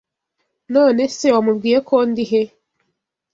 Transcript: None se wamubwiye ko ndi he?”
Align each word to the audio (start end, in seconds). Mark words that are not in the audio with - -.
None 0.73 1.01
se 1.17 1.27
wamubwiye 1.33 1.77
ko 1.87 1.95
ndi 2.09 2.23
he?” 2.31 2.41